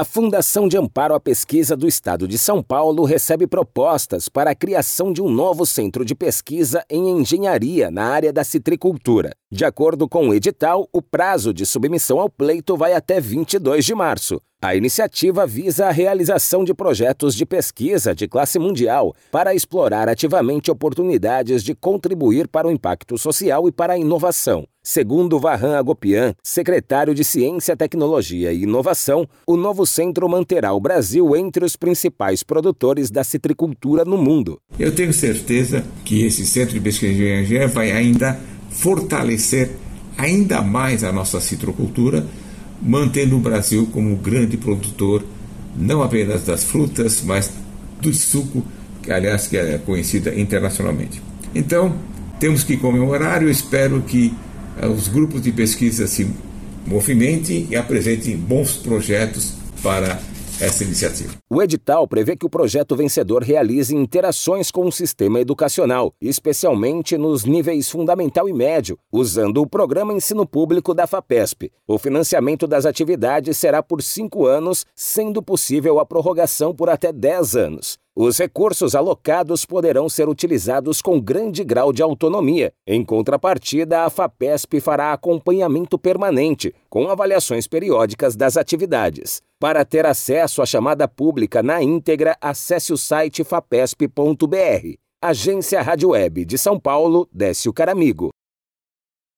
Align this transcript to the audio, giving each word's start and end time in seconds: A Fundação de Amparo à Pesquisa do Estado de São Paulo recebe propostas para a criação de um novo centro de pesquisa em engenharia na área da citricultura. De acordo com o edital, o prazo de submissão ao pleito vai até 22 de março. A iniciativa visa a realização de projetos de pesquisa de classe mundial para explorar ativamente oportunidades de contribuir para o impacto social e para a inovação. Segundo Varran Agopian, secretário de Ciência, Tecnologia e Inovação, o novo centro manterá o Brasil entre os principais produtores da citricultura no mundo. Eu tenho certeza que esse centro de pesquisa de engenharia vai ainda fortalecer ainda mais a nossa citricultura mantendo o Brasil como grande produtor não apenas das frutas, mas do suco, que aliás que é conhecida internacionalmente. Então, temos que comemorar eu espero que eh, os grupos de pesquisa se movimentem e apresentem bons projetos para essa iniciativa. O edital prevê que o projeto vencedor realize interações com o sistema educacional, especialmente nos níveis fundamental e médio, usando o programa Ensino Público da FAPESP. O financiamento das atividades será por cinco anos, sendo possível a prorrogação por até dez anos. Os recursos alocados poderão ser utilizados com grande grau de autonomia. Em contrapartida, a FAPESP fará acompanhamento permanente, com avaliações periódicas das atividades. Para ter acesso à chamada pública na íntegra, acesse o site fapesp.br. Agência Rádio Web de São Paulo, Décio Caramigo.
A 0.00 0.04
Fundação 0.04 0.66
de 0.66 0.78
Amparo 0.78 1.12
à 1.12 1.20
Pesquisa 1.20 1.76
do 1.76 1.86
Estado 1.86 2.26
de 2.26 2.38
São 2.38 2.62
Paulo 2.62 3.04
recebe 3.04 3.46
propostas 3.46 4.30
para 4.30 4.52
a 4.52 4.54
criação 4.54 5.12
de 5.12 5.20
um 5.20 5.28
novo 5.28 5.66
centro 5.66 6.06
de 6.06 6.14
pesquisa 6.14 6.82
em 6.88 7.10
engenharia 7.10 7.90
na 7.90 8.06
área 8.06 8.32
da 8.32 8.42
citricultura. 8.42 9.36
De 9.52 9.62
acordo 9.62 10.08
com 10.08 10.30
o 10.30 10.32
edital, 10.32 10.88
o 10.90 11.02
prazo 11.02 11.52
de 11.52 11.66
submissão 11.66 12.18
ao 12.18 12.30
pleito 12.30 12.78
vai 12.78 12.94
até 12.94 13.20
22 13.20 13.84
de 13.84 13.94
março. 13.94 14.40
A 14.62 14.76
iniciativa 14.76 15.46
visa 15.46 15.86
a 15.86 15.90
realização 15.90 16.64
de 16.64 16.74
projetos 16.74 17.34
de 17.34 17.46
pesquisa 17.46 18.14
de 18.14 18.28
classe 18.28 18.58
mundial 18.58 19.14
para 19.32 19.54
explorar 19.54 20.06
ativamente 20.06 20.70
oportunidades 20.70 21.64
de 21.64 21.74
contribuir 21.74 22.46
para 22.46 22.68
o 22.68 22.70
impacto 22.70 23.16
social 23.16 23.66
e 23.68 23.72
para 23.72 23.94
a 23.94 23.98
inovação. 23.98 24.66
Segundo 24.82 25.40
Varran 25.40 25.78
Agopian, 25.78 26.34
secretário 26.42 27.14
de 27.14 27.24
Ciência, 27.24 27.74
Tecnologia 27.74 28.52
e 28.52 28.64
Inovação, 28.64 29.26
o 29.46 29.56
novo 29.56 29.86
centro 29.86 30.28
manterá 30.28 30.74
o 30.74 30.80
Brasil 30.80 31.34
entre 31.34 31.64
os 31.64 31.74
principais 31.74 32.42
produtores 32.42 33.10
da 33.10 33.24
citricultura 33.24 34.04
no 34.04 34.18
mundo. 34.18 34.60
Eu 34.78 34.94
tenho 34.94 35.14
certeza 35.14 35.82
que 36.04 36.26
esse 36.26 36.44
centro 36.44 36.74
de 36.74 36.80
pesquisa 36.80 37.14
de 37.14 37.22
engenharia 37.22 37.66
vai 37.66 37.92
ainda 37.92 38.38
fortalecer 38.68 39.70
ainda 40.18 40.60
mais 40.60 41.02
a 41.02 41.10
nossa 41.10 41.40
citricultura 41.40 42.26
mantendo 42.80 43.36
o 43.36 43.40
Brasil 43.40 43.88
como 43.92 44.16
grande 44.16 44.56
produtor 44.56 45.24
não 45.76 46.02
apenas 46.02 46.44
das 46.44 46.64
frutas, 46.64 47.22
mas 47.24 47.50
do 48.00 48.12
suco, 48.12 48.64
que 49.02 49.12
aliás 49.12 49.46
que 49.46 49.56
é 49.56 49.78
conhecida 49.78 50.34
internacionalmente. 50.34 51.22
Então, 51.54 51.94
temos 52.38 52.64
que 52.64 52.76
comemorar 52.76 53.42
eu 53.42 53.50
espero 53.50 54.02
que 54.02 54.32
eh, 54.80 54.86
os 54.86 55.08
grupos 55.08 55.42
de 55.42 55.52
pesquisa 55.52 56.06
se 56.06 56.28
movimentem 56.86 57.66
e 57.70 57.76
apresentem 57.76 58.36
bons 58.36 58.76
projetos 58.76 59.54
para 59.82 60.20
essa 60.60 60.84
iniciativa. 60.84 61.32
O 61.48 61.62
edital 61.62 62.06
prevê 62.06 62.36
que 62.36 62.44
o 62.44 62.50
projeto 62.50 62.94
vencedor 62.94 63.42
realize 63.42 63.96
interações 63.96 64.70
com 64.70 64.86
o 64.86 64.92
sistema 64.92 65.40
educacional, 65.40 66.12
especialmente 66.20 67.16
nos 67.16 67.44
níveis 67.44 67.90
fundamental 67.90 68.48
e 68.48 68.52
médio, 68.52 68.98
usando 69.10 69.62
o 69.62 69.66
programa 69.66 70.12
Ensino 70.12 70.46
Público 70.46 70.92
da 70.92 71.06
FAPESP. 71.06 71.72
O 71.86 71.98
financiamento 71.98 72.66
das 72.66 72.84
atividades 72.84 73.56
será 73.56 73.82
por 73.82 74.02
cinco 74.02 74.46
anos, 74.46 74.84
sendo 74.94 75.42
possível 75.42 75.98
a 75.98 76.06
prorrogação 76.06 76.74
por 76.74 76.90
até 76.90 77.12
dez 77.12 77.56
anos. 77.56 77.98
Os 78.22 78.36
recursos 78.36 78.94
alocados 78.94 79.64
poderão 79.64 80.06
ser 80.06 80.28
utilizados 80.28 81.00
com 81.00 81.18
grande 81.18 81.64
grau 81.64 81.90
de 81.90 82.02
autonomia. 82.02 82.70
Em 82.86 83.02
contrapartida, 83.02 84.04
a 84.04 84.10
FAPESP 84.10 84.78
fará 84.78 85.14
acompanhamento 85.14 85.98
permanente, 85.98 86.74
com 86.90 87.08
avaliações 87.08 87.66
periódicas 87.66 88.36
das 88.36 88.58
atividades. 88.58 89.40
Para 89.58 89.86
ter 89.86 90.04
acesso 90.04 90.60
à 90.60 90.66
chamada 90.66 91.08
pública 91.08 91.62
na 91.62 91.82
íntegra, 91.82 92.36
acesse 92.42 92.92
o 92.92 92.98
site 92.98 93.42
fapesp.br. 93.42 94.98
Agência 95.22 95.80
Rádio 95.80 96.10
Web 96.10 96.44
de 96.44 96.58
São 96.58 96.78
Paulo, 96.78 97.26
Décio 97.32 97.72
Caramigo. 97.72 98.28